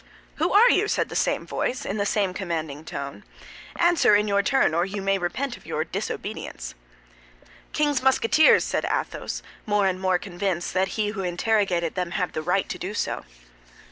"Who 0.37 0.51
are 0.51 0.71
you?" 0.71 0.87
said 0.87 1.09
the 1.09 1.15
same 1.15 1.45
voice, 1.45 1.85
in 1.85 1.97
the 1.97 2.07
same 2.07 2.33
commanding 2.33 2.83
tone. 2.83 3.23
"Answer 3.75 4.15
in 4.15 4.27
your 4.27 4.41
turn, 4.41 4.73
or 4.73 4.83
you 4.83 4.99
may 4.99 5.19
repent 5.19 5.57
of 5.57 5.65
your 5.67 5.83
disobedience." 5.83 6.73
"King's 7.71 8.01
Musketeers," 8.01 8.63
said 8.63 8.83
Athos, 8.85 9.43
more 9.67 9.85
and 9.85 10.01
more 10.01 10.17
convinced 10.17 10.73
that 10.73 10.87
he 10.97 11.09
who 11.09 11.21
interrogated 11.21 11.93
them 11.93 12.09
had 12.17 12.33
the 12.33 12.41
right 12.41 12.67
to 12.69 12.79
do 12.79 12.95
so. 12.95 13.25